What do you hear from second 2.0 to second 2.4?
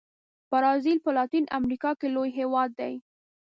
لوی